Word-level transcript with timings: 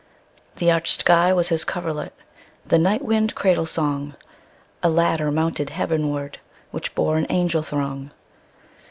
The 0.55 0.71
arched 0.71 1.01
sky 1.01 1.31
was 1.31 1.49
his 1.49 1.63
coverlet, 1.63 2.11
The 2.65 2.79
night 2.79 3.05
wind 3.05 3.35
cradle 3.35 3.67
song;A 3.67 4.89
ladder 4.89 5.29
mounted 5.31 5.67
heavenwardWhich 5.67 6.95
bore 6.95 7.17
an 7.17 7.27
angel 7.29 7.61
throng. 7.61 8.09